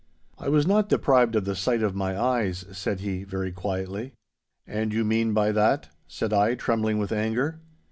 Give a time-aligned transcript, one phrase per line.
[0.39, 4.13] 'I was not deprived of the sight of my eyes,' said he, very quietly.
[4.65, 7.59] 'And you mean by that—?' said I, trembling with anger.